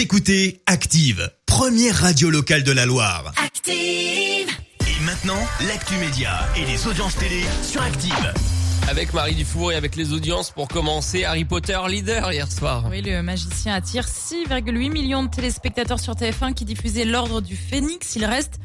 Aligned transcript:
Vous 0.00 0.04
écoutez 0.04 0.62
Active, 0.64 1.30
première 1.44 1.94
radio 1.94 2.30
locale 2.30 2.62
de 2.62 2.72
la 2.72 2.86
Loire. 2.86 3.34
Active. 3.36 3.76
Et 3.76 5.04
maintenant, 5.04 5.38
l'actu 5.68 5.92
média 5.96 6.48
et 6.56 6.64
les 6.64 6.86
audiences 6.86 7.16
télé 7.16 7.42
sur 7.62 7.82
Active. 7.82 8.32
Avec 8.88 9.12
Marie 9.12 9.34
Dufour 9.34 9.72
et 9.72 9.74
avec 9.74 9.96
les 9.96 10.14
audiences 10.14 10.52
pour 10.52 10.68
commencer, 10.68 11.24
Harry 11.24 11.44
Potter 11.44 11.78
leader 11.86 12.32
hier 12.32 12.50
soir. 12.50 12.86
Oui, 12.88 13.02
le 13.02 13.22
magicien 13.22 13.74
attire 13.74 14.06
6,8 14.06 14.90
millions 14.90 15.22
de 15.22 15.28
téléspectateurs 15.28 16.00
sur 16.00 16.14
TF1 16.14 16.54
qui 16.54 16.64
diffusaient 16.64 17.04
l'ordre 17.04 17.42
du 17.42 17.54
Phénix. 17.54 18.16
Il 18.16 18.24
reste 18.24 18.58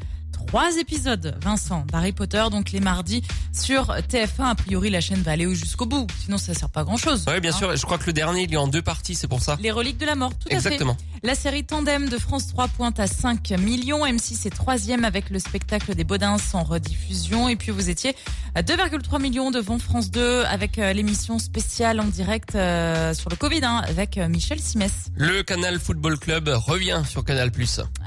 trois 0.48 0.78
épisodes, 0.78 1.36
Vincent, 1.42 1.86
d'Harry 1.92 2.12
Potter, 2.12 2.44
donc 2.52 2.72
les 2.72 2.80
mardis 2.80 3.24
sur 3.52 3.88
TF1. 3.94 4.52
A 4.52 4.56
priori, 4.56 4.90
la 4.90 5.02
chaîne 5.02 5.22
va 5.22 5.32
aller 5.32 5.54
jusqu'au 5.56 5.86
bout. 5.86 6.08
Sinon, 6.24 6.38
ça 6.38 6.54
sert 6.54 6.70
pas 6.70 6.82
à 6.82 6.84
grand 6.84 6.98
chose. 6.98 7.26
Oui, 7.28 7.40
bien 7.40 7.52
Hein. 7.52 7.58
sûr. 7.58 7.76
Je 7.76 7.82
crois 7.86 7.98
que 7.98 8.06
le 8.08 8.14
dernier, 8.14 8.44
il 8.44 8.54
est 8.54 8.58
en 8.58 8.68
deux 8.68 8.82
parties, 8.82 9.16
c'est 9.16 9.28
pour 9.28 9.42
ça. 9.42 9.58
Les 9.62 9.72
reliques 9.72 9.98
de 9.98 10.06
la 10.06 10.16
mort, 10.16 10.32
tout 10.38 10.48
Exactement. 10.50 10.94
à 10.94 10.96
fait. 10.96 11.02
La 11.28 11.36
série 11.36 11.64
Tandem 11.64 12.08
de 12.10 12.18
France 12.18 12.48
3 12.48 12.68
pointe 12.68 13.00
à 13.00 13.08
5 13.08 13.52
millions. 13.60 14.06
M6 14.06 14.46
est 14.48 14.50
troisième 14.52 15.04
avec 15.06 15.30
le 15.30 15.40
spectacle 15.40 15.96
des 15.96 16.04
Baudins 16.04 16.38
en 16.54 16.64
rediffusion. 16.64 17.50
Et 17.50 17.56
puis 17.56 17.72
vous 17.72 17.90
étiez 17.90 18.16
2,3 18.62 19.22
millions 19.22 19.52
devant 19.52 19.80
France 19.80 20.10
2 20.12 20.44
avec 20.44 20.80
euh, 20.80 20.94
l'émission 20.94 21.40
spéciale 21.40 22.00
en 22.00 22.06
direct 22.06 22.56
euh, 22.56 23.14
sur 23.14 23.30
le 23.30 23.36
Covid 23.36 23.60
hein, 23.64 23.82
avec 23.86 24.18
euh, 24.18 24.30
Michel 24.30 24.62
Simès. 24.62 25.08
Le 25.18 25.44
Canal 25.44 25.78
Football 25.78 26.18
Club 26.18 26.48
revient 26.48 27.02
sur 27.06 27.26
Canal+. 27.26 27.52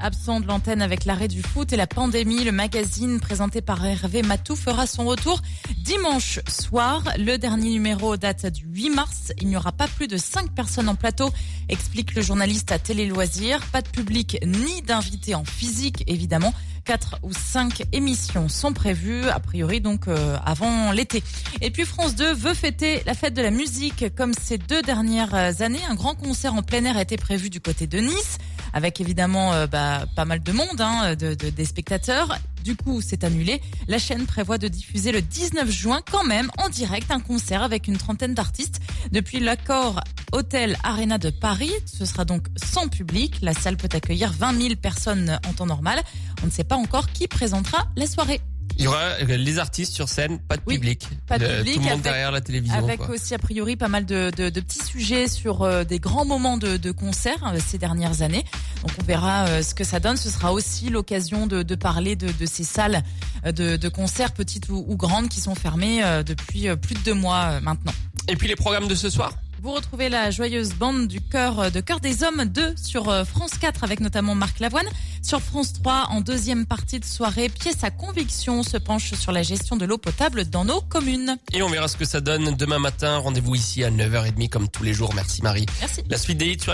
Absent 0.01 0.39
de 0.39 0.47
l'antenne 0.47 0.81
avec 0.81 1.05
l'arrêt 1.05 1.27
du 1.27 1.43
foot 1.43 1.71
et 1.71 1.77
la 1.77 1.85
pandémie, 1.85 2.43
le 2.43 2.51
magazine 2.51 3.19
présenté 3.19 3.61
par 3.61 3.85
Hervé 3.85 4.23
Matou 4.23 4.55
fera 4.55 4.87
son 4.87 5.05
retour 5.05 5.39
dimanche 5.83 6.39
soir. 6.47 7.03
Le 7.19 7.37
dernier 7.37 7.69
numéro 7.69 8.17
date 8.17 8.47
du 8.47 8.65
8 8.65 8.89
mars. 8.89 9.33
Il 9.39 9.49
n'y 9.49 9.55
aura 9.55 9.71
pas 9.71 9.87
plus 9.87 10.07
de 10.07 10.17
5 10.17 10.51
personnes 10.55 10.89
en 10.89 10.95
plateau, 10.95 11.29
explique 11.69 12.15
le 12.15 12.23
journaliste 12.23 12.71
à 12.71 12.79
Télé 12.79 13.05
Loisirs. 13.05 13.59
Pas 13.71 13.83
de 13.83 13.89
public 13.89 14.39
ni 14.43 14.81
d'invités 14.81 15.35
en 15.35 15.45
physique, 15.45 16.03
évidemment. 16.07 16.55
Quatre 16.89 17.19
ou 17.21 17.31
cinq 17.33 17.83
émissions 17.91 18.49
sont 18.49 18.73
prévues, 18.73 19.23
a 19.29 19.39
priori 19.39 19.79
donc 19.79 20.07
euh, 20.07 20.37
avant 20.43 20.91
l'été. 20.91 21.21
Et 21.61 21.69
puis 21.69 21.85
France 21.85 22.15
2 22.15 22.33
veut 22.33 22.55
fêter 22.55 23.03
la 23.05 23.13
fête 23.13 23.35
de 23.35 23.43
la 23.43 23.51
musique 23.51 24.05
comme 24.15 24.33
ces 24.33 24.57
deux 24.57 24.81
dernières 24.81 25.61
années. 25.61 25.77
Un 25.87 25.93
grand 25.93 26.15
concert 26.15 26.55
en 26.55 26.63
plein 26.63 26.83
air 26.85 26.97
a 26.97 27.03
été 27.03 27.15
prévu 27.15 27.51
du 27.51 27.61
côté 27.61 27.85
de 27.85 27.99
Nice 27.99 28.39
avec 28.73 28.99
évidemment 29.01 29.53
euh, 29.53 29.67
bah, 29.67 30.05
pas 30.15 30.25
mal 30.25 30.41
de 30.41 30.51
monde, 30.51 30.79
hein, 30.81 31.13
de, 31.15 31.35
de- 31.35 31.49
des 31.51 31.65
spectateurs. 31.65 32.37
Du 32.69 32.75
coup, 32.75 33.01
c'est 33.01 33.23
annulé. 33.23 33.63
La 33.87 33.97
chaîne 33.97 34.27
prévoit 34.27 34.59
de 34.59 34.67
diffuser 34.67 35.11
le 35.11 35.23
19 35.23 35.71
juin 35.71 36.01
quand 36.11 36.23
même 36.23 36.51
en 36.59 36.69
direct 36.69 37.09
un 37.09 37.19
concert 37.19 37.63
avec 37.63 37.87
une 37.87 37.97
trentaine 37.97 38.35
d'artistes 38.35 38.79
depuis 39.11 39.39
l'accord 39.39 40.01
Hôtel 40.33 40.77
Arena 40.83 41.17
de 41.17 41.31
Paris. 41.31 41.71
Ce 41.87 42.05
sera 42.05 42.25
donc 42.25 42.45
sans 42.63 42.87
public. 42.87 43.37
La 43.41 43.53
salle 43.55 43.75
peut 43.75 43.89
accueillir 43.91 44.31
20 44.33 44.61
000 44.61 44.75
personnes 44.75 45.39
en 45.47 45.53
temps 45.53 45.65
normal. 45.65 45.99
On 46.43 46.45
ne 46.45 46.51
sait 46.51 46.63
pas 46.63 46.75
encore 46.75 47.11
qui 47.11 47.27
présentera 47.27 47.87
la 47.95 48.05
soirée. 48.05 48.39
Il 48.77 48.83
y 48.85 48.87
aura 48.87 48.99
euh, 49.01 49.35
les 49.35 49.57
artistes 49.57 49.93
sur 49.93 50.07
scène, 50.07 50.37
pas 50.39 50.55
de 50.55 50.61
Oui, 50.67 50.75
public. 50.75 51.05
pas 51.27 51.37
de 51.39 51.45
public, 51.45 51.73
Tout 51.73 51.79
le 51.79 51.83
monde 51.85 51.91
avec- 51.93 52.03
derrière 52.03 52.31
la 52.31 52.39
télévision. 52.39 52.77
Avec 52.77 52.99
quoi. 52.99 53.09
aussi 53.15 53.33
a 53.33 53.39
priori 53.39 53.75
pas 53.75 53.87
mal 53.89 54.05
de, 54.05 54.31
de- 54.37 54.49
de 54.49 54.61
petits 54.61 54.85
sujets 54.85 55.27
sur 55.27 55.63
euh, 55.63 55.83
des 55.83 55.99
grands 55.99 56.23
moments 56.23 56.55
de, 56.57 56.77
de 56.77 56.91
concert 56.91 57.43
euh, 57.47 57.57
ces 57.65 57.77
dernières 57.79 58.21
années. 58.21 58.45
Donc 58.81 58.91
on 58.99 59.03
verra 59.03 59.47
euh, 59.47 59.61
ce 59.61 59.73
que 59.75 59.83
ça 59.83 59.99
donne. 59.99 60.17
Ce 60.17 60.29
sera 60.29 60.53
aussi 60.53 60.89
l'occasion 60.89 61.47
de, 61.47 61.63
de 61.63 61.75
parler 61.75 62.15
de, 62.15 62.31
de 62.31 62.45
ces 62.45 62.63
salles 62.63 63.03
euh, 63.45 63.51
de, 63.51 63.75
de 63.77 63.89
concert 63.89 64.31
petites 64.33 64.69
ou, 64.69 64.85
ou 64.87 64.95
grandes 64.95 65.29
qui 65.29 65.41
sont 65.41 65.55
fermées 65.55 66.03
euh, 66.03 66.23
depuis 66.23 66.67
plus 66.77 66.95
de 66.95 66.99
deux 66.99 67.13
mois 67.13 67.59
maintenant. 67.61 67.93
Et 68.27 68.35
puis 68.35 68.47
les 68.47 68.55
programmes 68.55 68.87
de 68.87 68.95
ce 68.95 69.09
soir? 69.09 69.33
Vous 69.61 69.73
retrouvez 69.73 70.07
la 70.07 70.31
joyeuse 70.31 70.73
bande 70.73 71.09
du 71.09 71.19
cœur 71.19 71.69
de 71.69 71.81
cœur 71.81 71.99
des 71.99 72.23
hommes 72.23 72.45
2 72.45 72.75
sur 72.81 73.13
France 73.25 73.57
4 73.59 73.83
avec 73.83 73.99
notamment 73.99 74.33
Marc 74.33 74.61
Lavoine. 74.61 74.85
Sur 75.21 75.41
France 75.41 75.73
3, 75.73 76.07
en 76.11 76.21
deuxième 76.21 76.65
partie 76.65 76.97
de 77.01 77.03
soirée, 77.03 77.49
pièce 77.49 77.83
à 77.83 77.91
conviction 77.91 78.63
se 78.63 78.77
penche 78.77 79.13
sur 79.15 79.33
la 79.33 79.43
gestion 79.43 79.75
de 79.75 79.83
l'eau 79.83 79.97
potable 79.97 80.45
dans 80.45 80.63
nos 80.63 80.79
communes. 80.79 81.35
et 81.51 81.61
on 81.61 81.67
verra 81.67 81.89
ce 81.89 81.97
que 81.97 82.05
ça 82.05 82.21
donne 82.21 82.55
demain 82.55 82.79
matin. 82.79 83.17
Rendez-vous 83.17 83.55
ici 83.55 83.83
à 83.83 83.91
9h30 83.91 84.47
comme 84.47 84.69
tous 84.69 84.83
les 84.83 84.93
jours. 84.93 85.13
Merci 85.13 85.41
Marie. 85.41 85.65
Merci. 85.81 86.03
La 86.09 86.17
suite 86.17 86.37
des 86.37 86.51
hits 86.51 86.61
sur 86.61 86.73